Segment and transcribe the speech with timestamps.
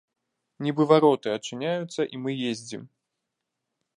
[0.67, 2.83] Нібы вароты адчыняюцца і мы ездзім!